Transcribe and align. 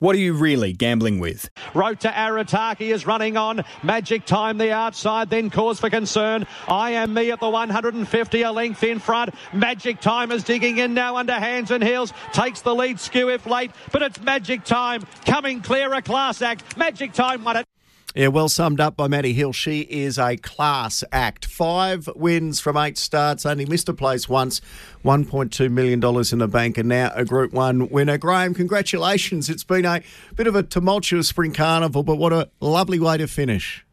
What 0.00 0.16
are 0.16 0.18
you 0.18 0.34
really 0.34 0.72
gambling 0.72 1.18
with? 1.18 1.48
Wrote 1.72 2.00
to 2.00 2.08
Arataki 2.08 2.92
is 2.92 3.06
running 3.06 3.36
on. 3.36 3.64
Magic 3.82 4.26
time 4.26 4.58
the 4.58 4.72
outside, 4.72 5.30
then 5.30 5.50
cause 5.50 5.80
for 5.80 5.88
concern. 5.88 6.46
I 6.68 6.90
am 6.90 7.14
me 7.14 7.30
at 7.30 7.40
the 7.40 7.48
150, 7.48 8.42
a 8.42 8.52
length 8.52 8.82
in 8.82 8.98
front. 8.98 9.34
Magic 9.52 10.00
time 10.00 10.32
is 10.32 10.42
digging 10.42 10.78
in 10.78 10.94
now 10.94 11.16
under 11.16 11.32
hands 11.34 11.70
and 11.70 11.82
heels. 11.82 12.12
Takes 12.32 12.60
the 12.60 12.74
lead 12.74 12.98
skew 12.98 13.30
if 13.30 13.46
late, 13.46 13.70
but 13.92 14.02
it's 14.02 14.20
magic 14.20 14.64
time. 14.64 15.04
Coming 15.24 15.62
clear, 15.62 15.92
a 15.94 16.02
class 16.02 16.42
act. 16.42 16.76
Magic 16.76 17.12
time 17.12 17.44
won 17.44 17.58
it. 17.58 17.73
Yeah, 18.16 18.28
well 18.28 18.48
summed 18.48 18.78
up 18.78 18.96
by 18.96 19.08
Maddie 19.08 19.32
Hill. 19.32 19.52
She 19.52 19.80
is 19.80 20.18
a 20.18 20.36
class 20.36 21.02
act. 21.10 21.46
Five 21.46 22.08
wins 22.14 22.60
from 22.60 22.76
eight 22.76 22.96
starts, 22.96 23.44
only 23.44 23.66
missed 23.66 23.88
a 23.88 23.92
place 23.92 24.28
once, 24.28 24.60
$1.2 25.04 25.68
million 25.68 25.94
in 26.30 26.38
the 26.38 26.46
bank, 26.46 26.78
and 26.78 26.88
now 26.88 27.10
a 27.16 27.24
Group 27.24 27.52
1 27.52 27.88
winner. 27.88 28.16
Grahame, 28.16 28.54
congratulations. 28.54 29.50
It's 29.50 29.64
been 29.64 29.84
a 29.84 30.00
bit 30.36 30.46
of 30.46 30.54
a 30.54 30.62
tumultuous 30.62 31.26
spring 31.26 31.52
carnival, 31.52 32.04
but 32.04 32.14
what 32.14 32.32
a 32.32 32.48
lovely 32.60 33.00
way 33.00 33.16
to 33.16 33.26
finish. 33.26 33.84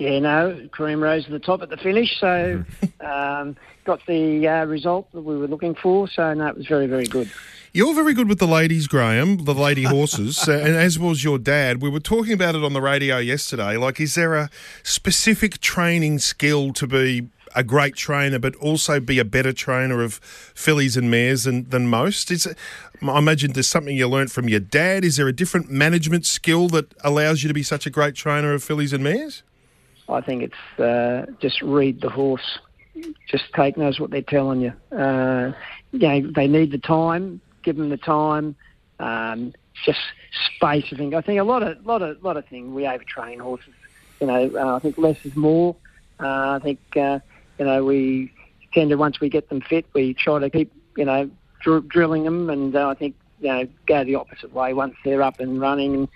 Yeah, 0.00 0.18
no, 0.18 0.68
Kareem 0.72 1.02
rose 1.02 1.26
to 1.26 1.30
the 1.30 1.38
top 1.38 1.60
at 1.60 1.68
the 1.68 1.76
finish, 1.76 2.18
so 2.18 2.64
um, 3.02 3.54
got 3.84 4.00
the 4.06 4.48
uh, 4.48 4.64
result 4.64 5.12
that 5.12 5.20
we 5.20 5.36
were 5.36 5.46
looking 5.46 5.74
for. 5.74 6.08
So, 6.08 6.32
no, 6.32 6.46
it 6.46 6.56
was 6.56 6.66
very, 6.66 6.86
very 6.86 7.04
good. 7.04 7.30
You're 7.74 7.92
very 7.94 8.14
good 8.14 8.26
with 8.26 8.38
the 8.38 8.46
ladies, 8.46 8.88
Grahame, 8.88 9.44
the 9.44 9.52
lady 9.52 9.82
horses, 9.82 10.48
uh, 10.48 10.52
and 10.64 10.74
as 10.74 10.98
was 10.98 11.22
your 11.22 11.38
dad. 11.38 11.82
We 11.82 11.90
were 11.90 12.00
talking 12.00 12.32
about 12.32 12.54
it 12.54 12.64
on 12.64 12.72
the 12.72 12.80
radio 12.80 13.18
yesterday. 13.18 13.76
Like, 13.76 14.00
is 14.00 14.14
there 14.14 14.36
a 14.36 14.48
specific 14.82 15.58
training 15.60 16.20
skill 16.20 16.72
to 16.72 16.86
be 16.86 17.28
a 17.54 17.62
great 17.62 17.94
trainer, 17.94 18.38
but 18.38 18.56
also 18.56 19.00
be 19.00 19.18
a 19.18 19.24
better 19.26 19.52
trainer 19.52 20.02
of 20.02 20.14
fillies 20.14 20.96
and 20.96 21.10
mares 21.10 21.44
than, 21.44 21.68
than 21.68 21.88
most? 21.88 22.30
Is 22.30 22.46
it, 22.46 22.56
I 23.02 23.18
imagine 23.18 23.52
there's 23.52 23.66
something 23.66 23.94
you 23.94 24.08
learnt 24.08 24.30
from 24.30 24.48
your 24.48 24.60
dad. 24.60 25.04
Is 25.04 25.18
there 25.18 25.28
a 25.28 25.32
different 25.34 25.70
management 25.70 26.24
skill 26.24 26.68
that 26.68 26.94
allows 27.04 27.42
you 27.42 27.48
to 27.48 27.54
be 27.54 27.62
such 27.62 27.84
a 27.84 27.90
great 27.90 28.14
trainer 28.14 28.54
of 28.54 28.64
fillies 28.64 28.94
and 28.94 29.04
mares? 29.04 29.42
I 30.12 30.20
think 30.20 30.42
it's 30.42 30.80
uh, 30.80 31.26
just 31.40 31.60
read 31.62 32.00
the 32.00 32.10
horse. 32.10 32.58
Just 33.28 33.44
take 33.54 33.76
notice 33.76 34.00
what 34.00 34.10
they're 34.10 34.22
telling 34.22 34.60
you. 34.60 34.72
Uh, 34.96 35.52
you 35.92 36.00
know, 36.00 36.30
they 36.34 36.46
need 36.46 36.72
the 36.72 36.78
time 36.78 37.40
give 37.62 37.76
them 37.76 37.88
the 37.88 37.96
time, 37.96 38.56
um, 38.98 39.52
just 39.84 40.00
space. 40.56 40.84
I 40.92 40.96
think. 40.96 41.14
I 41.14 41.20
think 41.20 41.40
a 41.40 41.44
lot 41.44 41.62
of 41.62 41.84
lot 41.84 42.02
of 42.02 42.22
lot 42.22 42.36
of 42.36 42.46
things 42.46 42.72
we 42.72 42.82
overtrain 42.82 43.40
horses. 43.40 43.74
You 44.20 44.26
know, 44.26 44.50
uh, 44.54 44.76
I 44.76 44.78
think 44.80 44.98
less 44.98 45.16
is 45.24 45.34
more. 45.36 45.76
Uh, 46.18 46.58
I 46.58 46.60
think 46.62 46.80
uh, 46.96 47.20
you 47.58 47.64
know 47.64 47.84
we 47.84 48.32
tend 48.72 48.90
to 48.90 48.96
once 48.96 49.20
we 49.20 49.28
get 49.28 49.48
them 49.48 49.60
fit, 49.60 49.86
we 49.94 50.14
try 50.14 50.38
to 50.38 50.50
keep 50.50 50.72
you 50.96 51.04
know 51.04 51.30
dr- 51.62 51.88
drilling 51.88 52.24
them, 52.24 52.50
and 52.50 52.74
uh, 52.76 52.88
I 52.88 52.94
think 52.94 53.14
you 53.40 53.48
know 53.48 53.68
go 53.86 54.04
the 54.04 54.16
opposite 54.16 54.52
way 54.52 54.74
once 54.74 54.94
they're 55.04 55.22
up 55.22 55.40
and 55.40 55.60
running, 55.60 55.94
and 55.94 56.08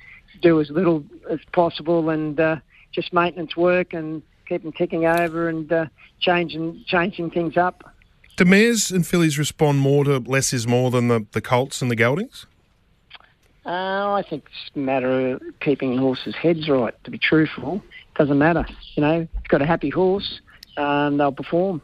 do 0.43 0.61
as 0.61 0.71
little 0.71 1.05
as 1.31 1.41
possible, 1.53 2.11
and 2.11 2.39
uh, 2.39 2.57
just 2.95 3.13
maintenance 3.13 3.57
work 3.57 3.93
and 3.93 4.23
keep 4.49 4.63
them 4.63 4.73
ticking 4.73 5.07
over 5.07 5.49
and 5.49 5.73
uh, 5.73 5.87
changing 6.21 6.85
changing 6.87 7.31
things 7.31 7.57
up. 7.57 7.95
Do 8.37 8.45
mares 8.45 8.91
and 8.91 9.07
fillies 9.07 9.39
respond 9.39 9.79
more 9.79 10.05
to 10.05 10.19
less 10.19 10.53
is 10.53 10.67
more 10.67 10.91
than 10.91 11.09
the, 11.09 11.27
the 11.33 11.41
colts 11.41 11.81
and 11.83 11.91
the 11.91 11.97
geldings? 11.97 12.47
Uh, 13.65 14.13
I 14.13 14.25
think 14.29 14.45
it's 14.45 14.77
a 14.77 14.79
matter 14.79 15.35
of 15.35 15.43
keeping 15.61 15.97
horses' 15.97 16.35
heads 16.35 16.69
right, 16.69 16.95
to 17.05 17.11
be 17.11 17.19
truthful. 17.19 17.83
Doesn't 18.17 18.39
matter. 18.39 18.67
You 18.95 19.01
know, 19.03 19.29
it's 19.39 19.49
got 19.49 19.63
a 19.63 19.67
happy 19.67 19.89
horse, 19.89 20.41
and 20.77 21.19
they'll 21.19 21.33
perform. 21.33 21.81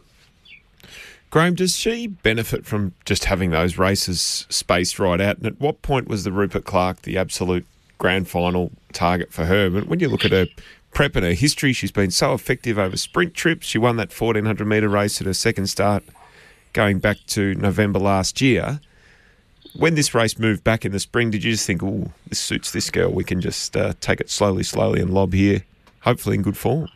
Grahame, 1.31 1.55
does 1.55 1.77
she 1.77 2.09
benefit 2.09 2.66
from 2.66 2.93
just 3.04 3.26
having 3.26 3.50
those 3.50 3.78
races 3.78 4.47
spaced 4.50 4.99
right 4.99 5.20
out? 5.20 5.38
And 5.38 5.47
at 5.47 5.60
what 5.60 5.81
point 5.81 6.09
was 6.09 6.25
the 6.25 6.32
Rupert 6.32 6.65
Clarke 6.65 7.03
the 7.03 7.16
absolute 7.16 7.65
grand 7.99 8.28
final 8.28 8.72
target 8.93 9.32
for 9.32 9.44
her? 9.44 9.70
But 9.70 9.87
when 9.87 10.00
you 10.00 10.09
look 10.09 10.25
at 10.25 10.32
her 10.32 10.47
prep 10.93 11.17
and 11.17 11.25
her 11.25 11.33
history, 11.33 11.73
she's 11.73 11.93
been 11.93 12.11
so 12.11 12.34
effective 12.34 12.78
over 12.78 12.97
sprint 12.97 13.34
trips. 13.34 13.67
She 13.67 13.78
won 13.78 13.97
that 13.97 14.09
1400 14.12 14.67
metre 14.67 14.89
race 14.89 15.21
at 15.21 15.27
her 15.27 15.34
second 15.34 15.69
start 15.69 16.03
going 16.73 16.99
back 16.99 17.19
to 17.28 17.55
November 17.55 17.99
last 17.99 18.41
year. 18.41 18.81
When 19.75 19.95
this 19.95 20.15
race 20.15 20.39
moved 20.39 20.65
back 20.65 20.84
in 20.84 20.93
the 20.93 20.99
spring, 20.99 21.31
did 21.31 21.45
you 21.45 21.53
just 21.53 21.67
think, 21.67 21.83
oh, 21.83 22.11
this 22.29 22.41
suits 22.41 22.73
this 22.73 22.91
girl? 22.91 23.11
We 23.11 23.25
can 23.25 23.41
just 23.41 23.77
uh, 23.77 23.95
take 24.00 24.21
it 24.21 24.31
slowly, 24.31 24.65
slowly 24.65 25.00
and 25.00 25.12
lob 25.12 25.33
here, 25.33 25.65
hopefully 26.00 26.37
in 26.37 26.43
good 26.43 26.56
form? 26.56 26.89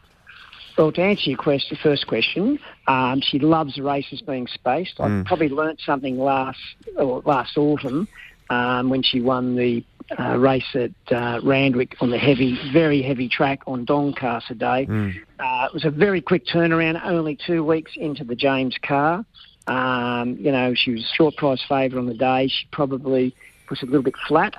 Well, 0.77 0.91
to 0.91 1.03
answer 1.03 1.31
your 1.31 1.39
question, 1.39 1.79
first 1.81 2.09
question, 2.09 2.59
um, 2.89 3.21
she 3.21 3.39
loves 3.39 3.79
races 3.79 4.23
being 4.23 4.49
spaced. 4.49 4.95
I 4.99 5.07
mm. 5.07 5.25
probably 5.25 5.49
learnt 5.49 5.81
something 5.87 6.19
last 6.19 6.59
or 6.97 7.23
last 7.25 7.57
autumn 7.57 8.09
um, 8.51 8.91
when 8.91 9.03
she 9.03 9.21
won 9.21 9.57
the 9.57 9.85
uh, 10.19 10.37
race 10.37 10.75
at 10.75 10.91
uh, 11.13 11.41
Randwick 11.43 11.97
on 12.01 12.11
the 12.11 12.19
heavy, 12.19 12.59
very 12.73 13.03
heavy 13.03 13.29
track 13.29 13.61
on 13.67 13.85
Doncaster 13.85 14.55
Day. 14.55 14.87
Mm. 14.87 15.15
Uh, 15.39 15.67
it 15.67 15.75
was 15.75 15.85
a 15.85 15.91
very 15.91 16.21
quick 16.21 16.47
turnaround, 16.47 17.01
only 17.05 17.37
two 17.47 17.65
weeks 17.65 17.93
into 17.97 18.25
the 18.25 18.35
James 18.35 18.77
car. 18.83 19.25
Um, 19.67 20.37
you 20.39 20.53
know, 20.53 20.75
she 20.75 20.93
was 20.93 21.03
a 21.03 21.15
short 21.15 21.37
price 21.37 21.63
favourite 21.67 21.99
on 22.01 22.07
the 22.07 22.15
day. 22.15 22.49
She 22.49 22.67
probably 22.71 23.35
was 23.71 23.83
a 23.83 23.87
little 23.87 24.03
bit 24.03 24.17
flat. 24.29 24.55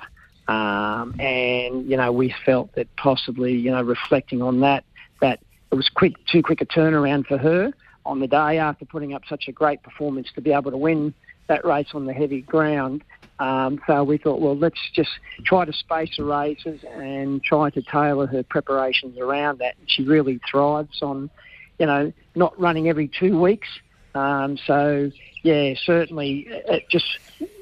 Um, 0.48 1.14
and, 1.20 1.88
you 1.88 1.96
know, 1.96 2.12
we 2.12 2.34
felt 2.44 2.74
that 2.74 2.94
possibly, 2.96 3.52
you 3.52 3.70
know, 3.70 3.82
reflecting 3.82 4.42
on 4.42 4.60
that, 4.60 4.84
that 5.20 5.40
it 5.72 5.74
was 5.74 5.88
quick, 5.88 6.14
too 6.26 6.42
quick 6.42 6.60
a 6.60 6.66
turnaround 6.66 7.26
for 7.26 7.38
her 7.38 7.72
on 8.04 8.20
the 8.20 8.28
day 8.28 8.58
after 8.58 8.84
putting 8.84 9.14
up 9.14 9.22
such 9.28 9.48
a 9.48 9.52
great 9.52 9.82
performance 9.82 10.28
to 10.34 10.40
be 10.40 10.52
able 10.52 10.70
to 10.70 10.76
win 10.76 11.12
that 11.48 11.64
race 11.64 11.88
on 11.94 12.06
the 12.06 12.12
heavy 12.12 12.42
ground. 12.42 13.02
Um, 13.38 13.80
so 13.86 14.02
we 14.02 14.16
thought, 14.16 14.40
well, 14.40 14.56
let's 14.56 14.80
just 14.94 15.10
try 15.44 15.64
to 15.64 15.72
space 15.72 16.16
the 16.16 16.24
races 16.24 16.82
and 16.84 17.42
try 17.42 17.70
to 17.70 17.82
tailor 17.82 18.26
her 18.26 18.42
preparations 18.42 19.18
around 19.18 19.58
that. 19.58 19.76
And 19.78 19.90
she 19.90 20.04
really 20.04 20.40
thrives 20.50 21.02
on, 21.02 21.30
you 21.78 21.86
know, 21.86 22.12
not 22.34 22.58
running 22.58 22.88
every 22.88 23.08
two 23.08 23.38
weeks. 23.38 23.68
Um, 24.14 24.56
so, 24.56 25.10
yeah, 25.42 25.74
certainly 25.84 26.46
it 26.48 26.88
just 26.88 27.18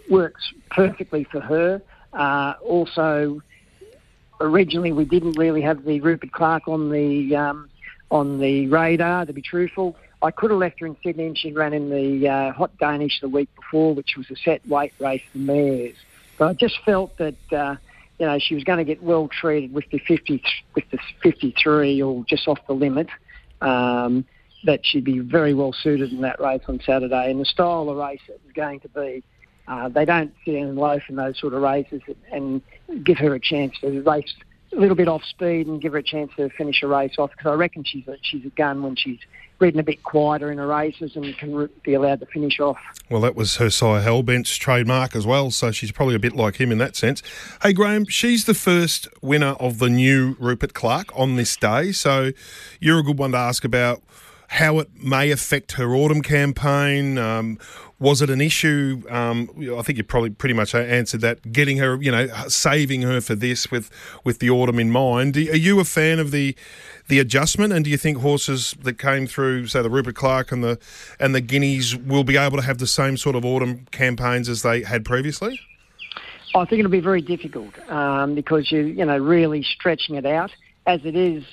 works 0.09 0.53
perfectly 0.71 1.25
for 1.25 1.41
her. 1.41 1.83
Uh, 2.13 2.55
also, 2.65 3.43
originally 4.41 4.93
we 4.93 5.05
didn't 5.05 5.37
really 5.39 5.63
have 5.63 5.85
the 5.85 6.01
Rupert 6.01 6.33
Clarke 6.33 6.69
on 6.69 6.91
the 6.91 7.35
um, 7.35 7.69
on 8.11 8.39
the 8.39 8.69
radar. 8.69 9.27
To 9.27 9.33
be 9.33 9.43
truthful, 9.43 9.97
I 10.25 10.31
could 10.31 10.51
have 10.51 10.59
left 10.59 10.81
her 10.81 10.87
in 10.87 10.97
Sydney, 11.03 11.27
and 11.27 11.39
she 11.39 11.53
ran 11.53 11.73
in 11.73 11.91
the 11.91 12.29
uh, 12.29 12.53
Hot 12.53 12.77
Danish 12.79 13.21
the 13.21 13.29
week 13.29 13.49
before, 13.55 13.95
which 13.95 14.17
was 14.17 14.31
a 14.31 14.37
set 14.37 14.67
weight 14.67 14.93
race 14.99 15.23
for 15.33 15.39
mares. 15.39 15.97
But 16.39 16.49
I 16.49 16.53
just 16.55 16.79
felt 16.85 17.17
that 17.19 17.53
uh, 17.53 17.77
you 18.19 18.27
know 18.27 18.39
she 18.39 18.55
was 18.55 18.65
going 18.65 18.79
to 18.79 18.85
get 18.85 19.03
well 19.03 19.29
treated 19.29 19.73
with 19.73 19.85
the 19.91 19.99
50 19.99 20.43
with 20.75 20.85
the 20.91 20.99
53 21.23 22.03
or 22.03 22.25
just 22.25 22.49
off 22.49 22.59
the 22.67 22.75
limit. 22.75 23.09
Um, 23.61 24.25
that 24.65 24.81
she'd 24.85 25.05
be 25.05 25.19
very 25.19 25.55
well 25.55 25.73
suited 25.73 26.13
in 26.13 26.23
that 26.23 26.41
race 26.41 26.63
on 26.69 26.81
Saturday. 26.81 27.31
And 27.31 27.41
the 27.41 27.45
style 27.45 27.89
of 27.89 27.97
race 27.97 28.21
it 28.29 28.41
was 28.45 28.53
going 28.55 28.81
to 28.81 28.89
be, 28.89 29.23
uh, 29.69 29.89
they 29.89 30.05
don't 30.05 30.33
sit 30.45 30.55
in 30.55 30.77
loaf 30.77 31.03
in 31.09 31.17
those 31.17 31.39
sort 31.39 31.55
of 31.55 31.63
races 31.63 32.03
and 32.33 32.63
give 33.03 33.19
her 33.19 33.35
a 33.35 33.41
chance 33.41 33.75
to 33.81 34.03
race 34.03 34.35
a 34.77 34.81
little 34.81 34.97
bit 34.97 35.09
off 35.09 35.25
speed 35.25 35.67
and 35.67 35.81
give 35.81 35.93
her 35.93 35.99
a 35.99 36.03
chance 36.03 36.31
to 36.37 36.49
finish 36.51 36.83
a 36.83 36.87
race 36.87 37.15
off 37.19 37.31
because 37.31 37.47
I 37.47 37.55
reckon 37.55 37.85
she's 37.85 38.07
a, 38.09 38.17
she's 38.23 38.45
a 38.45 38.51
gun 38.51 38.83
when 38.83 38.97
she's 38.97 39.19
ridden 39.61 39.81
a 39.81 39.83
bit 39.83 40.03
quieter 40.03 40.51
in 40.51 40.59
her 40.59 40.67
races 40.67 41.13
and 41.15 41.37
can 41.39 41.69
be 41.83 41.95
allowed 41.95 42.21
to 42.21 42.27
finish 42.27 42.59
off. 42.61 42.79
Well, 43.09 43.21
that 43.23 43.35
was 43.35 43.57
her 43.57 43.71
sire 43.71 44.03
Hellbent's 44.03 44.57
trademark 44.57 45.15
as 45.15 45.27
well, 45.27 45.51
so 45.51 45.71
she's 45.71 45.93
probably 45.93 46.15
a 46.15 46.19
bit 46.19 46.35
like 46.35 46.57
him 46.57 46.73
in 46.73 46.79
that 46.79 46.97
sense. 46.97 47.23
Hey, 47.63 47.73
Grahame, 47.73 48.11
she's 48.11 48.45
the 48.45 48.55
first 48.55 49.09
winner 49.23 49.53
of 49.61 49.79
the 49.79 49.89
new 49.89 50.37
Rupert 50.39 50.75
Clarke 50.75 51.17
on 51.19 51.37
this 51.37 51.57
day, 51.57 51.93
so 51.93 52.33
you're 52.81 52.99
a 52.99 53.03
good 53.03 53.19
one 53.19 53.33
to 53.33 53.39
ask 53.39 53.65
about 53.65 54.03
how 54.49 54.79
it 54.79 54.89
may 55.03 55.31
affect 55.31 55.73
her 55.73 55.95
autumn 55.95 56.23
campaign. 56.23 57.19
Um, 57.19 57.59
was 57.99 58.21
it 58.21 58.29
an 58.29 58.41
issue? 58.41 59.03
Um, 59.09 59.49
I 59.77 59.83
think 59.83 59.99
you 59.99 60.05
probably 60.05 60.31
pretty 60.31 60.55
much 60.55 60.75
answered 60.75 61.21
that. 61.23 61.53
Getting 61.53 61.79
her, 61.79 62.01
you 62.03 62.11
know, 62.11 62.27
saving 62.49 63.03
her 63.03 63.21
for 63.21 63.35
this 63.35 63.71
with 63.71 63.91
with 64.25 64.41
the 64.41 64.51
autumn 64.51 64.79
in 64.79 64.91
mind. 64.91 65.37
Are 65.37 65.57
you 65.57 65.81
a 65.81 65.85
fan 65.85 66.19
of 66.19 66.31
the 66.31 66.55
the 67.09 67.19
adjustment? 67.19 67.73
And 67.73 67.85
do 67.85 67.91
you 67.91 67.97
think 67.97 68.19
horses 68.19 68.75
that 68.83 68.99
came 68.99 69.27
through, 69.27 69.69
say 69.69 69.83
the 69.83 69.91
Rupert 69.91 70.17
Clarke 70.17 70.53
and 70.53 70.63
the 70.63 70.79
and 71.19 71.35
the 71.35 71.41
Guineas, 71.41 71.97
will 71.97 72.25
be 72.25 72.37
able 72.37 72.57
to 72.59 72.65
have 72.65 72.79
the 72.79 72.87
same 72.87 73.17
sort 73.17 73.37
of 73.37 73.45
autumn 73.45 73.87
campaigns 73.91 74.49
as 74.49 74.63
they 74.63 74.83
had 74.83 75.05
previously? 75.05 75.61
I 76.55 76.65
think 76.67 76.81
it'll 76.81 76.91
be 76.91 77.01
very 77.01 77.23
difficult 77.23 77.77
um, 77.91 78.35
because 78.35 78.71
you 78.71 78.81
you 78.83 79.05
know 79.05 79.19
really 79.19 79.63
stretching 79.63 80.17
it 80.17 80.27
out 80.27 80.51
as 80.87 81.01
it 81.05 81.17
is 81.17 81.45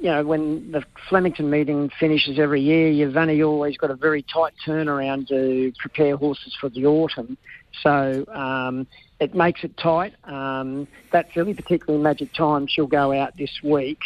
you 0.00 0.10
know, 0.10 0.24
when 0.24 0.72
the 0.72 0.84
Flemington 1.08 1.50
meeting 1.50 1.90
finishes 2.00 2.38
every 2.38 2.60
year, 2.60 2.88
you've 2.88 3.16
only 3.16 3.42
always 3.42 3.76
got 3.76 3.90
a 3.90 3.94
very 3.94 4.22
tight 4.22 4.54
turnaround 4.64 5.28
to 5.28 5.72
prepare 5.78 6.16
horses 6.16 6.56
for 6.60 6.68
the 6.68 6.86
autumn. 6.86 7.36
So 7.82 8.24
um, 8.28 8.86
it 9.20 9.34
makes 9.34 9.64
it 9.64 9.76
tight. 9.76 10.14
Um, 10.24 10.86
that 11.10 11.32
filly, 11.32 11.54
particularly 11.54 12.02
Magic 12.02 12.32
Time, 12.32 12.66
she'll 12.66 12.86
go 12.86 13.12
out 13.12 13.36
this 13.36 13.62
week. 13.62 14.00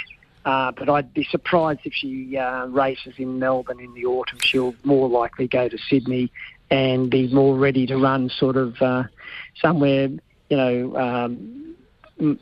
Uh, 0.45 0.73
but 0.73 0.89
I'd 0.89 1.13
be 1.13 1.25
surprised 1.25 1.81
if 1.85 1.93
she 1.93 2.37
uh, 2.37 2.67
races 2.67 3.15
in 3.19 3.39
Melbourne 3.39 3.81
in 3.81 3.93
the 3.93 4.07
autumn. 4.07 4.39
She'll 4.41 4.75
more 4.85 5.09
likely 5.09 5.47
go 5.47 5.69
to 5.69 5.77
Sydney 5.77 6.33
and 6.71 7.11
be 7.11 7.29
more 7.29 7.57
ready 7.57 7.87
to 7.87 7.97
run 7.99 8.31
sort 8.31 8.57
of 8.57 8.81
uh, 8.81 9.05
somewhere, 9.61 10.09
you 10.49 10.57
know, 10.57 10.97
um, 10.97 11.70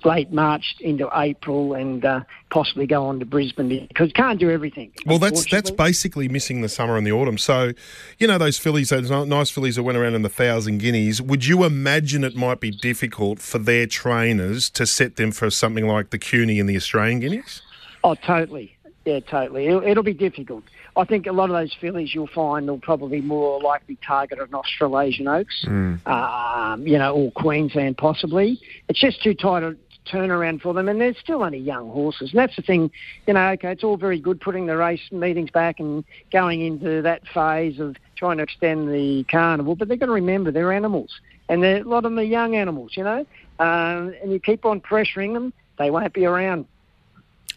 late 0.04 0.32
March 0.32 0.76
into 0.80 1.08
April 1.14 1.75
and 1.75 2.04
uh, 2.04 2.20
possibly 2.50 2.86
go 2.86 3.06
on 3.06 3.19
to 3.20 3.26
Brisbane 3.26 3.86
because 3.88 4.12
can't 4.12 4.38
do 4.38 4.50
everything. 4.50 4.92
Well, 5.06 5.19
that's 5.19 5.50
that's 5.50 5.70
basically 5.70 6.28
missing 6.28 6.60
the 6.62 6.69
summer 6.69 6.96
and 6.96 7.06
the 7.06 7.12
autumn. 7.12 7.38
So, 7.38 7.72
you 8.19 8.26
know, 8.26 8.38
those 8.38 8.58
fillies, 8.58 8.90
those 8.90 9.10
nice 9.10 9.50
fillies 9.50 9.76
that 9.76 9.82
went 9.82 9.98
around 9.98 10.14
in 10.14 10.22
the 10.22 10.28
thousand 10.28 10.78
guineas. 10.78 11.22
Would 11.22 11.46
you 11.46 11.64
imagine 11.64 12.25
it 12.25 12.36
might 12.36 12.60
be 12.60 12.70
difficult 12.70 13.38
for 13.38 13.58
their 13.58 13.86
trainers 13.86 14.70
to 14.70 14.86
set 14.86 15.16
them 15.16 15.32
for 15.32 15.50
something 15.50 15.86
like 15.86 16.10
the 16.10 16.19
Kewney 16.19 16.60
and 16.60 16.69
the 16.69 16.76
Australian 16.76 17.20
guineas? 17.20 17.62
Oh, 18.04 18.14
totally. 18.14 18.76
Yeah, 19.04 19.20
totally. 19.20 19.66
It'll, 19.66 19.82
it'll 19.82 20.02
be 20.02 20.12
difficult. 20.12 20.64
I 20.98 21.04
think 21.04 21.26
a 21.26 21.32
lot 21.32 21.48
of 21.48 21.54
those 21.54 21.72
fillies 21.80 22.12
you'll 22.12 22.26
find 22.26 22.66
will 22.66 22.80
probably 22.80 23.20
more 23.20 23.60
likely 23.62 23.96
target 24.04 24.40
an 24.40 24.52
Australasian 24.52 25.28
Oaks, 25.28 25.64
um, 26.06 26.86
you 26.86 26.98
know, 26.98 27.14
or 27.14 27.30
Queensland 27.32 27.96
possibly. 27.96 28.60
It's 28.88 28.98
just 28.98 29.22
too 29.22 29.32
tight 29.32 29.62
a 29.62 29.76
turnaround 30.10 30.60
for 30.60 30.74
them, 30.74 30.88
and 30.88 31.00
they're 31.00 31.14
still 31.14 31.44
only 31.44 31.58
young 31.58 31.88
horses. 31.90 32.30
And 32.30 32.38
that's 32.38 32.56
the 32.56 32.62
thing, 32.62 32.90
you 33.26 33.34
know. 33.34 33.50
Okay, 33.50 33.70
it's 33.70 33.84
all 33.84 33.96
very 33.96 34.18
good 34.18 34.40
putting 34.40 34.66
the 34.66 34.76
race 34.76 35.00
meetings 35.12 35.50
back 35.50 35.78
and 35.78 36.04
going 36.32 36.62
into 36.62 37.00
that 37.02 37.22
phase 37.28 37.78
of 37.78 37.96
trying 38.16 38.38
to 38.38 38.42
extend 38.42 38.92
the 38.92 39.24
carnival, 39.30 39.76
but 39.76 39.88
they've 39.88 40.00
got 40.00 40.06
to 40.06 40.12
remember 40.12 40.50
they're 40.50 40.72
animals, 40.72 41.20
and 41.48 41.62
they're, 41.62 41.82
a 41.82 41.84
lot 41.84 41.98
of 41.98 42.04
them 42.04 42.18
are 42.18 42.22
young 42.22 42.56
animals, 42.56 42.96
you 42.96 43.04
know. 43.04 43.24
Um, 43.60 44.14
and 44.20 44.32
you 44.32 44.40
keep 44.40 44.64
on 44.64 44.80
pressuring 44.80 45.34
them, 45.34 45.52
they 45.78 45.90
won't 45.90 46.12
be 46.12 46.24
around. 46.24 46.66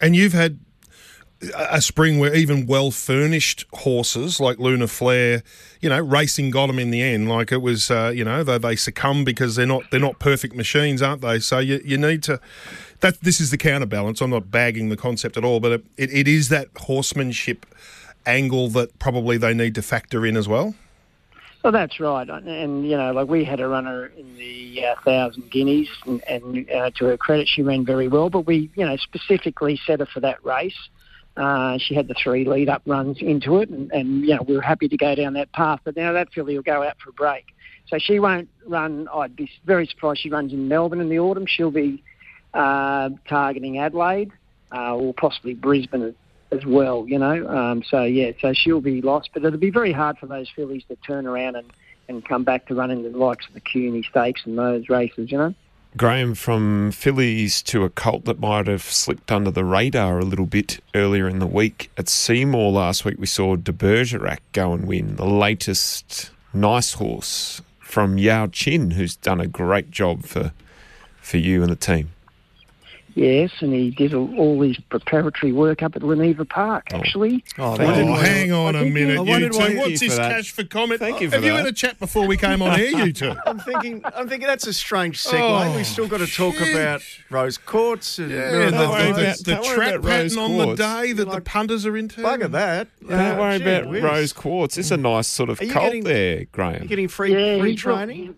And 0.00 0.14
you've 0.14 0.32
had 0.32 0.58
a 1.56 1.80
spring 1.80 2.18
where 2.18 2.34
even 2.34 2.66
well 2.66 2.90
furnished 2.90 3.64
horses 3.72 4.40
like 4.40 4.58
Lunar 4.58 4.86
Flare, 4.86 5.42
you 5.80 5.88
know, 5.88 6.00
racing 6.00 6.50
got 6.50 6.68
them 6.68 6.78
in 6.78 6.90
the 6.90 7.02
end. 7.02 7.28
Like 7.28 7.52
it 7.52 7.62
was, 7.62 7.90
uh, 7.90 8.12
you 8.14 8.24
know, 8.24 8.44
they, 8.44 8.58
they 8.58 8.76
succumb 8.76 9.24
because 9.24 9.56
they're 9.56 9.66
not 9.66 9.84
they're 9.90 10.00
not 10.00 10.18
perfect 10.18 10.54
machines, 10.54 11.02
aren't 11.02 11.22
they? 11.22 11.38
So 11.40 11.58
you, 11.58 11.80
you 11.84 11.98
need 11.98 12.22
to. 12.24 12.40
That 13.00 13.20
this 13.20 13.40
is 13.40 13.50
the 13.50 13.58
counterbalance. 13.58 14.20
I'm 14.20 14.30
not 14.30 14.50
bagging 14.50 14.88
the 14.88 14.96
concept 14.96 15.36
at 15.36 15.44
all, 15.44 15.58
but 15.58 15.72
it, 15.72 15.84
it, 15.96 16.12
it 16.12 16.28
is 16.28 16.48
that 16.50 16.68
horsemanship 16.76 17.66
angle 18.24 18.68
that 18.68 18.96
probably 19.00 19.36
they 19.36 19.52
need 19.52 19.74
to 19.74 19.82
factor 19.82 20.24
in 20.24 20.36
as 20.36 20.46
well. 20.46 20.74
Well, 21.64 21.72
that's 21.72 22.00
right, 22.00 22.28
and, 22.28 22.84
you 22.84 22.96
know, 22.96 23.12
like 23.12 23.28
we 23.28 23.44
had 23.44 23.60
a 23.60 23.68
runner 23.68 24.06
in 24.16 24.36
the 24.36 24.84
uh, 24.84 24.96
thousand 25.04 25.48
guineas, 25.48 25.88
and, 26.06 26.20
and 26.28 26.68
uh, 26.68 26.90
to 26.96 27.04
her 27.04 27.16
credit, 27.16 27.46
she 27.46 27.62
ran 27.62 27.84
very 27.84 28.08
well. 28.08 28.30
But 28.30 28.46
we, 28.46 28.68
you 28.74 28.84
know, 28.84 28.96
specifically 28.96 29.80
set 29.86 30.00
her 30.00 30.06
for 30.06 30.18
that 30.20 30.44
race. 30.44 30.88
Uh, 31.36 31.78
she 31.78 31.94
had 31.94 32.08
the 32.08 32.14
three 32.22 32.44
lead-up 32.44 32.82
runs 32.84 33.16
into 33.20 33.58
it, 33.58 33.70
and, 33.70 33.90
and 33.92 34.22
you 34.22 34.34
know, 34.34 34.42
we 34.46 34.54
were 34.54 34.62
happy 34.62 34.88
to 34.88 34.96
go 34.96 35.14
down 35.14 35.32
that 35.32 35.50
path. 35.52 35.80
But 35.84 35.96
now 35.96 36.12
that 36.12 36.32
filly 36.32 36.56
will 36.56 36.62
go 36.62 36.82
out 36.82 36.96
for 37.02 37.10
a 37.10 37.12
break, 37.14 37.46
so 37.86 37.98
she 37.98 38.18
won't 38.18 38.48
run. 38.66 39.08
I'd 39.12 39.34
be 39.34 39.50
very 39.64 39.86
surprised 39.86 40.20
she 40.20 40.30
runs 40.30 40.52
in 40.52 40.68
Melbourne 40.68 41.00
in 41.00 41.08
the 41.08 41.18
autumn. 41.18 41.46
She'll 41.46 41.70
be 41.70 42.02
uh, 42.52 43.10
targeting 43.28 43.78
Adelaide 43.78 44.30
uh, 44.74 44.94
or 44.94 45.14
possibly 45.14 45.54
Brisbane 45.54 46.14
as 46.50 46.66
well, 46.66 47.06
you 47.08 47.18
know. 47.18 47.48
Um, 47.48 47.82
so 47.82 48.04
yeah, 48.04 48.32
so 48.40 48.52
she'll 48.52 48.80
be 48.80 49.00
lost, 49.00 49.30
but 49.32 49.44
it'll 49.44 49.58
be 49.58 49.70
very 49.70 49.92
hard 49.92 50.18
for 50.18 50.26
those 50.26 50.50
fillies 50.54 50.84
to 50.88 50.96
turn 50.96 51.26
around 51.26 51.56
and, 51.56 51.72
and 52.08 52.24
come 52.24 52.44
back 52.44 52.66
to 52.66 52.74
running 52.74 53.02
the 53.02 53.16
likes 53.16 53.46
of 53.48 53.54
the 53.54 53.60
Kewney 53.60 54.04
Stakes 54.04 54.42
and 54.44 54.58
those 54.58 54.88
races, 54.88 55.32
you 55.32 55.38
know. 55.38 55.54
Grahame, 55.96 56.34
from 56.34 56.90
fillies 56.90 57.60
to 57.64 57.84
a 57.84 57.90
colt 57.90 58.24
that 58.24 58.40
might 58.40 58.66
have 58.66 58.82
slipped 58.82 59.30
under 59.30 59.50
the 59.50 59.64
radar 59.64 60.18
a 60.18 60.24
little 60.24 60.46
bit 60.46 60.82
earlier 60.94 61.28
in 61.28 61.38
the 61.38 61.46
week. 61.46 61.90
At 61.98 62.08
Seymour 62.08 62.72
last 62.72 63.04
week, 63.04 63.16
we 63.18 63.26
saw 63.26 63.56
De 63.56 63.72
Bergerac 63.72 64.40
go 64.52 64.72
and 64.72 64.86
win, 64.86 65.16
the 65.16 65.26
latest 65.26 66.30
nice 66.54 66.94
horse 66.94 67.60
from 67.78 68.16
Yao 68.16 68.46
Chin, 68.46 68.92
who's 68.92 69.16
done 69.16 69.40
a 69.40 69.46
great 69.46 69.90
job 69.90 70.24
for 70.24 70.52
for 71.20 71.36
you 71.36 71.62
and 71.62 71.70
the 71.70 71.76
team. 71.76 72.12
Yes, 73.14 73.50
and 73.60 73.74
he 73.74 73.90
did 73.90 74.14
all, 74.14 74.34
all 74.38 74.62
his 74.62 74.78
preparatory 74.88 75.52
work 75.52 75.82
up 75.82 75.94
at 75.96 76.02
Leneva 76.02 76.48
Park, 76.48 76.86
actually. 76.94 77.44
Oh, 77.58 77.72
Oh, 77.72 77.76
thank 77.76 77.96
you. 78.08 78.14
hang 78.14 78.52
on 78.52 78.74
I 78.74 78.78
a 78.80 78.82
think 78.84 78.96
you- 78.98 79.06
minute, 79.06 79.26
you 79.26 79.38
two. 79.38 79.42
What's 79.48 79.56
Thank 79.58 79.90
you 79.90 79.98
this 79.98 80.02
for 80.14 80.22
that. 80.22 80.30
cash 80.36 80.50
for 80.52 80.64
comment? 80.64 81.00
Thank 81.00 81.20
you 81.20 81.28
for 81.28 81.36
Have 81.36 81.44
you 81.44 81.50
that. 81.50 81.56
had 81.58 81.66
a 81.66 81.72
chat 81.72 81.98
before 81.98 82.26
we 82.26 82.36
came 82.38 82.62
on 82.62 82.78
here, 82.78 82.88
you 83.04 83.12
two? 83.12 83.34
I'm 83.46 83.58
thinking, 83.58 84.02
I'm 84.16 84.28
thinking 84.28 84.46
that's 84.46 84.66
a 84.66 84.72
strange 84.72 85.22
segue. 85.22 85.38
Oh, 85.40 85.76
We've 85.76 85.86
still 85.86 86.08
got 86.08 86.18
to 86.18 86.26
talk 86.26 86.54
shit. 86.54 86.74
about 86.74 87.02
rose 87.28 87.58
Quartz 87.58 88.18
and 88.18 88.30
Yeah, 88.30 88.36
Mirror 88.50 88.70
the, 88.70 88.82
of 89.10 89.16
the, 89.16 89.42
the 89.44 89.54
don't 89.56 89.64
track 89.74 90.02
pattern 90.02 90.38
on 90.38 90.56
the 90.68 90.74
day 90.74 91.12
that 91.12 91.30
the 91.30 91.40
punters 91.42 91.84
are 91.84 91.96
into. 91.96 92.22
Bugger 92.22 92.50
that. 92.52 92.88
Don't 93.06 93.12
Uh, 93.12 93.36
worry 93.38 93.58
gee 93.58 93.64
about 93.64 93.88
whiz. 93.90 94.02
Rose 94.02 94.32
Quartz. 94.32 94.78
It's 94.78 94.90
a 94.90 94.96
nice 94.96 95.28
sort 95.28 95.50
of 95.50 95.60
Are 95.60 95.64
you 95.64 95.72
colt 95.72 95.84
getting- 95.84 96.04
there, 96.04 96.40
You 96.40 96.46
Grahame. 96.46 96.88
getting 96.88 97.08
free, 97.08 97.32
Yeah, 97.34 97.60
free 97.60 97.72
he's, 97.72 97.80
training? 97.80 98.34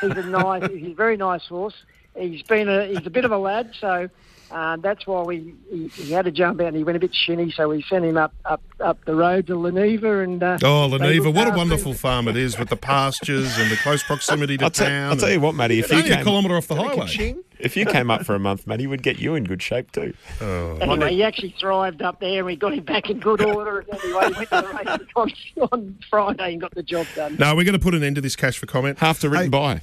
He's 0.00 0.10
a 0.10 0.22
nice, 0.24 0.70
he's 0.70 0.92
a 0.92 0.94
very 0.94 1.16
nice 1.18 1.44
horse. 1.46 1.74
He's 2.18 2.42
been 2.42 2.68
a, 2.68 2.86
he's 2.86 3.06
a 3.06 3.10
bit 3.10 3.24
of 3.24 3.32
a 3.32 3.38
lad, 3.38 3.72
so 3.80 4.08
uh, 4.50 4.76
that's 4.76 5.06
why 5.06 5.22
we 5.22 5.54
he, 5.70 5.88
he 5.88 6.12
had 6.12 6.24
to 6.26 6.30
jump 6.30 6.60
out 6.60 6.68
and 6.68 6.76
he 6.76 6.84
went 6.84 6.96
a 6.96 7.00
bit 7.00 7.14
shinny, 7.14 7.50
so 7.50 7.68
we 7.68 7.82
sent 7.82 8.04
him 8.04 8.16
up 8.16 8.32
up 8.44 8.62
up 8.80 9.04
the 9.04 9.14
road 9.14 9.46
to 9.48 9.54
Leneva 9.54 10.22
and. 10.22 10.42
Uh, 10.42 10.58
Oh, 10.62 10.88
they 10.88 10.98
Leneva, 11.18 11.34
what 11.34 11.48
a 11.48 11.56
wonderful 11.56 11.92
him. 11.92 11.98
farm 11.98 12.28
it 12.28 12.36
is 12.36 12.58
with 12.58 12.68
the 12.68 12.76
pastures 12.76 13.58
and 13.58 13.70
the 13.70 13.76
close 13.76 14.02
proximity 14.04 14.56
to 14.58 14.64
I'll, 14.64 14.70
tell- 14.70 14.86
town. 14.86 15.10
I'll 15.10 15.16
tell 15.16 15.30
you 15.30 15.40
what, 15.40 15.54
Matty. 15.54 15.80
If 15.80 15.90
you 15.90 15.98
only 15.98 16.10
a 16.10 16.14
came, 16.16 16.24
kilometre 16.24 16.56
off 16.56 16.68
the 16.68 16.76
highway. 16.76 17.34
If 17.58 17.74
you 17.76 17.86
came 17.86 18.10
up 18.10 18.24
for 18.26 18.34
a 18.34 18.38
month, 18.38 18.66
Matty, 18.66 18.86
would 18.86 19.02
get 19.02 19.18
you 19.18 19.34
in 19.34 19.44
good 19.44 19.62
shape 19.62 19.90
too. 19.90 20.12
Anyway, 20.42 21.14
he 21.14 21.22
actually 21.22 21.54
thrived 21.58 22.02
up 22.02 22.20
there, 22.20 22.36
and 22.38 22.46
we 22.46 22.54
got 22.54 22.74
him 22.74 22.84
back 22.84 23.08
in 23.10 23.18
good 23.18 23.40
order. 23.42 23.78
And 23.78 23.94
anyway, 24.04 24.26
he 24.28 24.32
went 24.34 24.50
to 24.50 24.60
the 24.60 24.90
race 24.92 25.08
on, 25.16 25.68
on 25.72 25.98
Friday 26.10 26.52
and 26.52 26.60
got 26.60 26.74
the 26.74 26.82
job 26.82 27.06
done. 27.16 27.36
No, 27.38 27.56
we're 27.56 27.64
going 27.64 27.72
to 27.72 27.78
put 27.78 27.94
an 27.94 28.02
end 28.04 28.16
to 28.16 28.20
this 28.20 28.36
cash 28.36 28.58
for 28.58 28.66
comment. 28.66 28.98
Half 28.98 29.20
the 29.20 29.30
written 29.30 29.46
Hey, 29.46 29.50
by. 29.50 29.80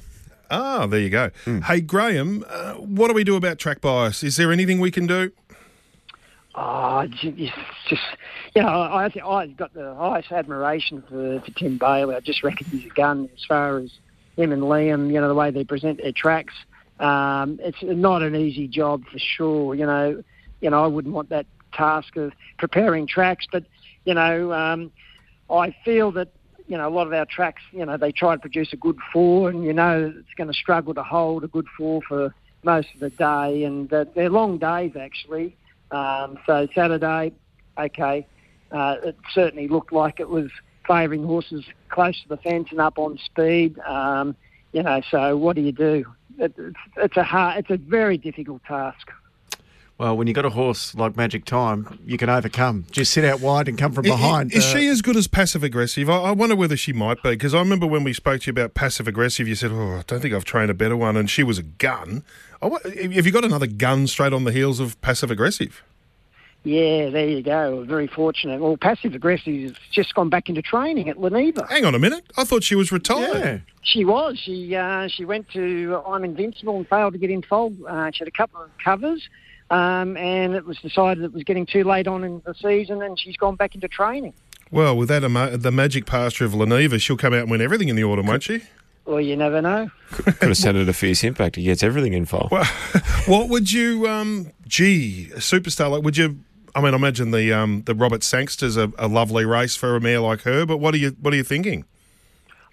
Ah, 0.50 0.86
there 0.86 1.00
you 1.00 1.10
go. 1.10 1.30
Hey, 1.44 1.80
Grahame, 1.80 2.44
uh, 2.48 2.74
what 2.74 3.08
do 3.08 3.14
we 3.14 3.24
do 3.24 3.36
about 3.36 3.58
track 3.58 3.80
bias? 3.80 4.22
Is 4.22 4.36
there 4.36 4.52
anything 4.52 4.78
we 4.80 4.90
can 4.90 5.06
do? 5.06 5.32
Oh, 6.54 7.00
it's 7.00 7.18
it's 7.22 7.52
just, 7.88 8.02
you 8.54 8.62
know, 8.62 8.68
I 8.68 9.08
think 9.08 9.24
I've 9.24 9.56
got 9.56 9.74
the 9.74 9.94
highest 9.94 10.30
admiration 10.30 11.02
for, 11.08 11.40
for 11.40 11.50
Tim 11.58 11.78
Bailey. 11.78 12.14
I 12.14 12.20
just 12.20 12.44
reckon 12.44 12.66
he's 12.68 12.86
a 12.86 12.94
gun 12.94 13.28
as 13.34 13.44
far 13.44 13.78
as 13.78 13.90
him 14.36 14.52
and 14.52 14.62
Liam, 14.62 15.12
you 15.12 15.20
know, 15.20 15.26
the 15.26 15.34
way 15.34 15.50
they 15.50 15.64
present 15.64 16.00
their 16.00 16.12
tracks. 16.12 16.54
Um, 17.00 17.58
it's 17.60 17.82
not 17.82 18.22
an 18.22 18.36
easy 18.36 18.68
job 18.68 19.02
for 19.10 19.18
sure, 19.18 19.74
you 19.74 19.86
know. 19.86 20.22
You 20.60 20.70
know, 20.70 20.84
I 20.84 20.86
wouldn't 20.86 21.12
want 21.12 21.30
that 21.30 21.46
task 21.72 22.16
of 22.16 22.32
preparing 22.58 23.06
tracks, 23.08 23.46
but, 23.50 23.64
you 24.04 24.14
know, 24.14 24.52
um, 24.52 24.92
I 25.50 25.74
feel 25.84 26.12
that, 26.12 26.28
you 26.66 26.76
know, 26.76 26.88
a 26.88 26.90
lot 26.90 27.06
of 27.06 27.12
our 27.12 27.26
tracks, 27.26 27.62
you 27.72 27.84
know, 27.84 27.96
they 27.96 28.12
try 28.12 28.34
to 28.34 28.40
produce 28.40 28.72
a 28.72 28.76
good 28.76 28.98
four, 29.12 29.50
and 29.50 29.64
you 29.64 29.72
know 29.72 30.12
it's 30.16 30.34
going 30.36 30.48
to 30.48 30.54
struggle 30.54 30.94
to 30.94 31.02
hold 31.02 31.44
a 31.44 31.48
good 31.48 31.66
four 31.76 32.00
for 32.02 32.34
most 32.62 32.88
of 32.94 33.00
the 33.00 33.10
day, 33.10 33.64
and 33.64 33.88
they're 33.90 34.30
long 34.30 34.58
days 34.58 34.92
actually. 34.98 35.56
Um, 35.90 36.38
so 36.46 36.66
Saturday, 36.74 37.32
okay, 37.78 38.26
uh, 38.72 38.96
it 39.04 39.16
certainly 39.32 39.68
looked 39.68 39.92
like 39.92 40.20
it 40.20 40.28
was 40.28 40.50
favouring 40.86 41.24
horses 41.24 41.64
close 41.88 42.20
to 42.22 42.28
the 42.28 42.36
fence 42.38 42.68
and 42.70 42.80
up 42.80 42.98
on 42.98 43.18
speed. 43.18 43.78
Um, 43.80 44.34
you 44.72 44.82
know, 44.82 45.02
so 45.10 45.36
what 45.36 45.56
do 45.56 45.62
you 45.62 45.72
do? 45.72 46.04
It, 46.38 46.54
it's, 46.58 46.76
it's 46.96 47.16
a 47.16 47.22
hard, 47.22 47.58
it's 47.58 47.70
a 47.70 47.76
very 47.76 48.18
difficult 48.18 48.64
task. 48.64 49.10
Well, 49.96 50.16
when 50.16 50.26
you've 50.26 50.34
got 50.34 50.44
a 50.44 50.50
horse 50.50 50.92
like 50.96 51.16
Magic 51.16 51.44
Time, 51.44 52.00
you 52.04 52.18
can 52.18 52.28
overcome. 52.28 52.84
Just 52.90 53.12
sit 53.12 53.24
out 53.24 53.40
wide 53.40 53.68
and 53.68 53.78
come 53.78 53.92
from 53.92 54.02
behind. 54.02 54.52
Is 54.52 54.64
Uh, 54.64 54.78
she 54.78 54.88
as 54.88 55.00
good 55.02 55.16
as 55.16 55.28
passive 55.28 55.62
aggressive? 55.62 56.10
I, 56.10 56.16
I 56.16 56.30
wonder 56.32 56.56
whether 56.56 56.76
she 56.76 56.92
might 56.92 57.22
be 57.22 57.30
because 57.30 57.54
I 57.54 57.60
remember 57.60 57.86
when 57.86 58.02
we 58.02 58.12
spoke 58.12 58.40
to 58.42 58.46
you 58.48 58.50
about 58.50 58.74
passive 58.74 59.06
aggressive, 59.06 59.46
you 59.46 59.54
said, 59.54 59.70
"Oh, 59.72 59.98
I 59.98 60.02
don't 60.06 60.20
think 60.20 60.34
I've 60.34 60.44
trained 60.44 60.70
a 60.70 60.74
better 60.74 60.96
one," 60.96 61.16
and 61.16 61.30
she 61.30 61.44
was 61.44 61.58
a 61.58 61.62
gun. 61.62 62.24
I 62.60 62.66
have 62.68 63.26
you 63.26 63.30
got 63.30 63.44
another 63.44 63.68
gun 63.68 64.08
straight 64.08 64.32
on 64.32 64.42
the 64.42 64.50
heels 64.52 64.80
of 64.80 65.00
passive 65.00 65.30
aggressive? 65.30 65.82
Yeah, 66.64 67.10
there 67.10 67.28
you 67.28 67.42
go. 67.42 67.84
Very 67.84 68.06
fortunate. 68.06 68.58
Well, 68.60 68.76
passive 68.78 69.14
aggressive 69.14 69.54
has 69.62 69.72
just 69.92 70.14
gone 70.14 70.30
back 70.30 70.48
into 70.48 70.62
training 70.62 71.10
at 71.10 71.18
Leneva. 71.18 71.68
Hang 71.68 71.84
on 71.84 71.94
a 71.94 71.98
minute, 71.98 72.24
I 72.38 72.44
thought 72.44 72.64
she 72.64 72.74
was 72.74 72.90
retired. 72.90 73.44
Yeah. 73.44 73.58
She 73.82 74.04
was. 74.04 74.38
She 74.42 74.74
uh, 74.74 75.06
she 75.08 75.24
went 75.24 75.48
to 75.50 76.02
I'm 76.04 76.24
Invincible 76.24 76.78
and 76.78 76.88
failed 76.88 77.12
to 77.12 77.18
get 77.18 77.30
in 77.30 77.42
fold. 77.42 77.76
Uh, 77.86 78.10
she 78.12 78.20
had 78.20 78.28
a 78.28 78.32
couple 78.32 78.62
of 78.62 78.70
covers, 78.82 79.28
um, 79.74 80.16
and 80.16 80.54
it 80.54 80.64
was 80.64 80.78
decided 80.78 81.24
it 81.24 81.32
was 81.32 81.42
getting 81.42 81.66
too 81.66 81.82
late 81.82 82.06
on 82.06 82.22
in 82.22 82.40
the 82.46 82.54
season, 82.54 83.02
and 83.02 83.18
she's 83.18 83.36
gone 83.36 83.56
back 83.56 83.74
into 83.74 83.88
training. 83.88 84.32
Well, 84.70 84.96
with 84.96 85.08
that 85.08 85.24
ama- 85.24 85.56
the 85.56 85.72
magic 85.72 86.06
pasture 86.06 86.44
of 86.44 86.52
Leneva, 86.52 87.00
she'll 87.00 87.16
come 87.16 87.34
out 87.34 87.40
and 87.40 87.50
win 87.50 87.60
everything 87.60 87.88
in 87.88 87.96
the 87.96 88.04
autumn, 88.04 88.26
won't 88.26 88.44
she? 88.44 88.62
Well, 89.04 89.20
you 89.20 89.36
never 89.36 89.60
know. 89.60 89.90
Could 90.10 90.34
have 90.40 90.56
sent 90.56 90.78
it 90.78 90.88
a 90.88 90.92
fierce 90.92 91.24
impact. 91.24 91.56
He 91.56 91.64
gets 91.64 91.82
everything 91.82 92.12
in 92.12 92.24
file. 92.24 92.48
Well, 92.50 92.64
what 93.26 93.48
would 93.48 93.72
you, 93.72 94.06
um, 94.06 94.52
gee, 94.66 95.30
a 95.34 95.38
superstar 95.38 95.90
like? 95.90 96.02
Would 96.02 96.16
you 96.16 96.38
I 96.76 96.80
mean, 96.80 96.94
I 96.94 96.96
imagine 96.96 97.32
the 97.32 97.52
um, 97.52 97.82
the 97.82 97.94
Robert 97.94 98.22
Sangster's 98.22 98.76
a, 98.76 98.92
a 98.96 99.08
lovely 99.08 99.44
race 99.44 99.76
for 99.76 99.96
a 99.96 100.00
mare 100.00 100.20
like 100.20 100.42
her. 100.42 100.66
But 100.66 100.78
what 100.78 100.94
are 100.94 100.98
you 100.98 101.16
what 101.20 101.34
are 101.34 101.36
you 101.36 101.44
thinking? 101.44 101.84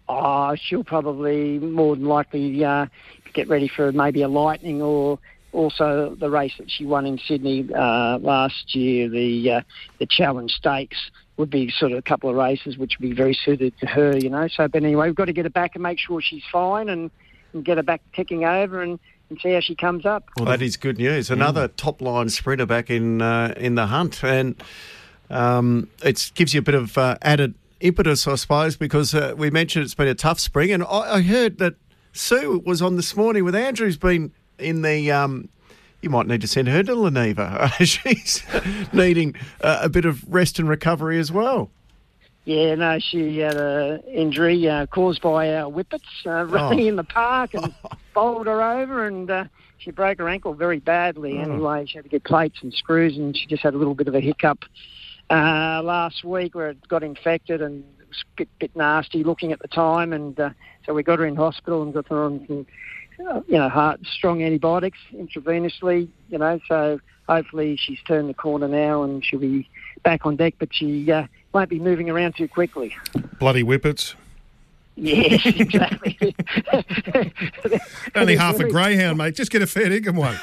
Oh, 0.07 0.55
she'll 0.55 0.83
probably 0.83 1.57
more 1.59 1.95
than 1.95 2.05
likely 2.05 2.63
uh, 2.63 2.87
get 3.33 3.47
ready 3.47 3.67
for 3.67 3.91
maybe 3.91 4.21
a 4.21 4.27
Lightning 4.27 4.81
or 4.81 5.19
also 5.53 6.15
the 6.19 6.29
race 6.29 6.53
that 6.57 6.69
she 6.71 6.85
won 6.85 7.05
in 7.05 7.17
Sydney 7.17 7.67
uh, 7.73 8.17
last 8.19 8.75
year, 8.75 9.09
the 9.09 9.51
uh, 9.51 9.61
the 9.99 10.05
Challenge 10.05 10.51
Stakes 10.51 10.97
would 11.37 11.49
be 11.49 11.71
sort 11.71 11.91
of 11.91 11.97
a 11.97 12.01
couple 12.01 12.29
of 12.29 12.35
races 12.35 12.77
which 12.77 12.93
would 12.99 13.09
be 13.09 13.15
very 13.15 13.33
suited 13.33 13.73
to 13.79 13.85
her, 13.87 14.17
you 14.17 14.29
know. 14.29 14.47
So, 14.47 14.67
but 14.67 14.83
anyway, 14.83 15.07
we've 15.07 15.15
got 15.15 15.25
to 15.25 15.33
get 15.33 15.45
her 15.45 15.49
back 15.49 15.71
and 15.75 15.83
make 15.83 15.99
sure 15.99 16.21
she's 16.21 16.43
fine 16.51 16.87
and, 16.87 17.09
and 17.53 17.65
get 17.65 17.77
her 17.77 17.83
back 17.83 18.01
ticking 18.13 18.45
over 18.45 18.81
and, 18.81 18.99
and 19.29 19.39
see 19.41 19.51
how 19.53 19.59
she 19.59 19.75
comes 19.75 20.05
up. 20.05 20.23
Well, 20.37 20.45
that 20.45 20.61
is 20.61 20.77
good 20.77 20.97
news. 20.97 21.31
Another 21.31 21.67
top 21.67 22.01
line 22.01 22.29
sprinter 22.29 22.65
back 22.65 22.89
in 22.89 23.21
uh, 23.21 23.53
in 23.57 23.75
the 23.75 23.87
hunt, 23.87 24.23
and 24.23 24.61
um, 25.29 25.89
it 26.03 26.31
gives 26.35 26.53
you 26.53 26.59
a 26.59 26.63
bit 26.63 26.75
of 26.75 26.97
uh, 26.97 27.17
added 27.21 27.55
impetus, 27.79 28.27
I 28.27 28.35
suppose, 28.35 28.77
because 28.77 29.15
uh, 29.15 29.33
we 29.35 29.49
mentioned 29.49 29.83
it's 29.83 29.95
been 29.95 30.07
a 30.07 30.15
tough 30.15 30.39
spring, 30.39 30.71
and 30.71 30.83
I, 30.83 31.15
I 31.15 31.21
heard 31.21 31.57
that 31.57 31.75
Sue 32.13 32.61
was 32.65 32.81
on 32.81 32.97
this 32.97 33.15
morning 33.15 33.43
with 33.43 33.55
Andrew's 33.55 33.97
been 33.97 34.31
in 34.61 34.81
the. 34.81 35.11
Um, 35.11 35.49
you 36.01 36.09
might 36.09 36.25
need 36.25 36.41
to 36.41 36.47
send 36.47 36.67
her 36.67 36.81
to 36.81 36.93
Leneva. 36.93 37.71
She's 37.79 38.41
needing 38.91 39.35
uh, 39.61 39.81
a 39.83 39.89
bit 39.89 40.03
of 40.05 40.23
rest 40.33 40.57
and 40.57 40.67
recovery 40.67 41.19
as 41.19 41.31
well. 41.31 41.69
Yeah, 42.45 42.73
no, 42.73 42.97
she 42.97 43.37
had 43.37 43.55
an 43.55 44.01
injury 44.11 44.67
uh, 44.67 44.87
caused 44.87 45.21
by 45.21 45.53
our 45.53 45.69
whippets 45.69 46.03
uh, 46.25 46.45
running 46.49 46.85
Oh. 46.85 46.87
in 46.87 46.95
the 46.95 47.03
park 47.03 47.53
and 47.53 47.71
bowled 48.15 48.47
her 48.47 48.63
over, 48.63 49.05
and 49.05 49.29
uh, 49.29 49.43
she 49.77 49.91
broke 49.91 50.17
her 50.17 50.27
ankle 50.27 50.55
very 50.55 50.79
badly. 50.79 51.37
Oh. 51.37 51.41
Anyway, 51.41 51.85
she 51.85 51.97
had 51.99 52.05
to 52.05 52.09
get 52.09 52.23
plates 52.23 52.57
and 52.63 52.73
screws, 52.73 53.15
and 53.15 53.37
she 53.37 53.45
just 53.45 53.61
had 53.61 53.75
a 53.75 53.77
little 53.77 53.93
bit 53.93 54.07
of 54.07 54.15
a 54.15 54.19
hiccup 54.21 54.65
uh, 55.29 55.81
last 55.83 56.23
week 56.23 56.55
where 56.55 56.69
it 56.69 56.87
got 56.87 57.03
infected 57.03 57.61
and 57.61 57.83
it 57.99 58.07
was 58.07 58.23
a 58.23 58.37
bit, 58.37 58.49
bit 58.57 58.75
nasty 58.75 59.23
looking 59.23 59.51
at 59.51 59.59
the 59.59 59.67
time, 59.67 60.13
and 60.13 60.39
uh, 60.39 60.49
so 60.83 60.95
we 60.95 61.03
got 61.03 61.19
her 61.19 61.27
in 61.27 61.35
hospital 61.35 61.83
and 61.83 61.93
got 61.93 62.07
her 62.07 62.23
on 62.23 62.43
some, 62.47 62.65
uh, 63.29 63.41
you 63.47 63.57
know, 63.57 63.69
heart 63.69 63.99
strong 64.05 64.43
antibiotics 64.43 64.99
intravenously. 65.13 66.07
You 66.29 66.37
know, 66.37 66.59
so 66.67 66.99
hopefully 67.27 67.77
she's 67.77 67.99
turned 68.07 68.29
the 68.29 68.33
corner 68.33 68.67
now 68.67 69.03
and 69.03 69.23
she'll 69.23 69.39
be 69.39 69.69
back 70.03 70.25
on 70.25 70.35
deck, 70.35 70.55
but 70.59 70.73
she 70.73 71.11
uh, 71.11 71.27
won't 71.53 71.69
be 71.69 71.79
moving 71.79 72.09
around 72.09 72.35
too 72.35 72.47
quickly. 72.47 72.95
Bloody 73.39 73.63
whippets. 73.63 74.15
Yes, 74.95 75.41
exactly. 75.45 76.17
Only 78.15 78.35
half 78.35 78.59
a 78.59 78.69
greyhound, 78.69 79.17
mate. 79.17 79.35
Just 79.35 79.49
get 79.49 79.61
a 79.61 79.67
fair 79.67 79.85
dinkum 79.85 80.15
one. 80.15 80.37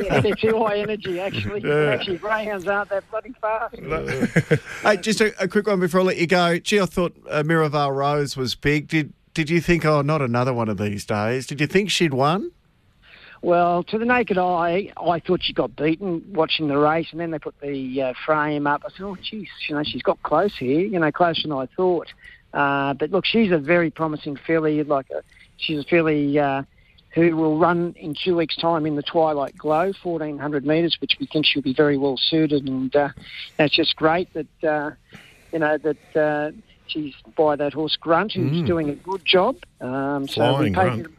Yeah, 0.00 0.20
they're 0.20 0.34
too 0.36 0.64
high 0.64 0.78
energy, 0.78 1.18
actually. 1.18 1.70
Actually, 1.70 2.18
greyhounds 2.18 2.68
aren't 2.68 2.88
that 2.90 3.10
bloody 3.10 3.34
fast. 3.40 3.74
Hey, 4.82 4.96
just 4.98 5.20
a, 5.20 5.42
a 5.42 5.48
quick 5.48 5.66
one 5.66 5.80
before 5.80 6.00
I 6.00 6.04
let 6.04 6.18
you 6.18 6.28
go. 6.28 6.58
Gee, 6.58 6.80
I 6.80 6.86
thought 6.86 7.16
uh, 7.28 7.42
Miraval 7.42 7.94
Rose 7.94 8.36
was 8.36 8.54
big. 8.54 8.86
Did 8.86 9.12
did 9.34 9.50
you 9.50 9.60
think, 9.60 9.84
oh, 9.84 10.02
not 10.02 10.22
another 10.22 10.52
one 10.52 10.68
of 10.68 10.78
these 10.78 11.04
days? 11.04 11.46
Did 11.46 11.60
you 11.60 11.66
think 11.66 11.90
she'd 11.90 12.14
won? 12.14 12.50
Well, 13.42 13.82
to 13.84 13.98
the 13.98 14.04
naked 14.04 14.36
eye, 14.36 14.92
I 14.98 15.18
thought 15.20 15.42
she 15.42 15.54
got 15.54 15.74
beaten 15.74 16.22
watching 16.32 16.68
the 16.68 16.76
race, 16.76 17.08
and 17.10 17.20
then 17.20 17.30
they 17.30 17.38
put 17.38 17.58
the 17.60 18.02
uh, 18.02 18.12
frame 18.26 18.66
up. 18.66 18.82
I 18.84 18.90
said, 18.90 19.02
"Oh, 19.02 19.16
geez, 19.16 19.48
you 19.66 19.74
know, 19.74 19.82
she's 19.82 20.02
got 20.02 20.22
close 20.22 20.54
here. 20.56 20.80
You 20.80 20.98
know, 20.98 21.10
closer 21.10 21.42
than 21.42 21.52
I 21.52 21.66
thought." 21.74 22.08
Uh, 22.52 22.92
but 22.94 23.10
look, 23.10 23.24
she's 23.24 23.50
a 23.50 23.58
very 23.58 23.90
promising 23.90 24.36
filly. 24.36 24.82
Like, 24.82 25.08
a, 25.10 25.22
she's 25.56 25.78
a 25.78 25.84
filly 25.84 26.38
uh, 26.38 26.64
who 27.14 27.34
will 27.34 27.58
run 27.58 27.94
in 27.98 28.14
two 28.14 28.36
weeks' 28.36 28.56
time 28.56 28.84
in 28.84 28.96
the 28.96 29.02
Twilight 29.02 29.56
Glow, 29.56 29.92
1400 30.02 30.66
metres, 30.66 30.98
which 31.00 31.16
we 31.18 31.26
think 31.26 31.46
she'll 31.46 31.62
be 31.62 31.72
very 31.72 31.96
well 31.96 32.18
suited. 32.18 32.68
And 32.68 32.94
uh, 32.94 33.08
that's 33.56 33.74
just 33.74 33.96
great 33.96 34.28
that 34.34 34.64
uh, 34.68 34.90
you 35.50 35.60
know 35.60 35.78
that 35.78 36.16
uh, 36.16 36.50
she's 36.90 37.14
by 37.36 37.56
that 37.56 37.72
horse 37.72 37.96
Grunt, 37.96 38.32
who's 38.32 38.62
doing 38.66 38.88
a 38.90 38.94
good 38.94 39.24
job. 39.24 39.56
Um, 39.80 40.28
so 40.28 40.58
we 40.58 40.72
Flying 40.72 40.74
paid 40.74 41.04
Grunt. 41.04 41.18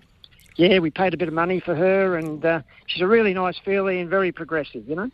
yeah, 0.56 0.80
we 0.80 0.90
paid 0.92 1.13
a 1.13 1.18
bit 1.18 1.28
of 1.28 1.34
money 1.34 1.60
for 1.60 1.75
her, 1.75 2.18
and 2.18 2.44
uh, 2.46 2.62
she's 2.88 3.01
a 3.01 3.08
really 3.08 3.34
nice 3.34 3.58
filly 3.58 4.00
and 4.00 4.10
very 4.10 4.32
progressive, 4.32 4.88
you 4.88 4.96
know. 4.96 5.12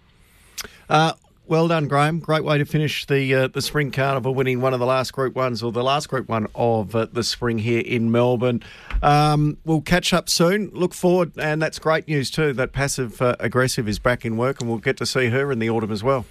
Uh, 0.90 1.14
well 1.48 1.70
done, 1.70 1.88
Grahame. 1.88 2.20
Great 2.20 2.44
way 2.44 2.58
to 2.58 2.66
finish 2.66 3.06
the 3.06 3.34
uh, 3.34 3.48
the 3.48 3.62
spring 3.62 3.92
carnival, 3.92 4.36
winning 4.36 4.60
one 4.60 4.74
of 4.74 4.82
the 4.82 4.86
last 4.86 5.14
Group 5.14 5.34
Ones 5.34 5.64
or 5.64 5.72
the 5.72 5.84
last 5.84 6.10
Group 6.10 6.28
One 6.28 6.48
of 6.56 6.94
uh, 6.94 7.08
the 7.12 7.24
spring 7.24 7.60
here 7.60 7.80
in 7.80 8.12
Melbourne. 8.12 8.62
Um, 9.02 9.58
we'll 9.64 9.80
catch 9.82 10.14
up 10.14 10.28
soon. 10.28 10.70
Look 10.74 10.94
forward, 10.94 11.32
and 11.38 11.62
that's 11.62 11.80
great 11.80 12.06
news 12.08 12.30
too. 12.32 12.52
That 12.52 12.74
passive 12.74 13.22
uh, 13.22 13.38
aggressive 13.40 13.88
is 13.88 13.98
back 13.98 14.26
in 14.26 14.36
work, 14.36 14.60
and 14.60 14.70
we'll 14.70 14.80
get 14.80 14.98
to 14.98 15.06
see 15.06 15.28
her 15.28 15.50
in 15.52 15.60
the 15.60 15.70
autumn 15.70 15.92
as 15.92 16.04
well. 16.04 16.26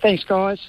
Thanks, 0.00 0.24
guys. 0.24 0.60